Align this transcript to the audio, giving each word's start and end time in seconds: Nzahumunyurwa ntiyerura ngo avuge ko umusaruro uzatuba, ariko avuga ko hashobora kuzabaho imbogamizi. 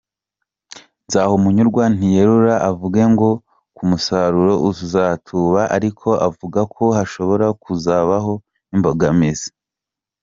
Nzahumunyurwa 1.05 1.83
ntiyerura 1.95 2.53
ngo 2.57 2.63
avuge 2.69 3.01
ko 3.19 3.29
umusaruro 3.81 4.53
uzatuba, 4.71 5.61
ariko 5.77 6.07
avuga 6.27 6.59
ko 6.75 6.83
hashobora 6.97 7.45
kuzabaho 7.63 8.33
imbogamizi. 8.75 9.49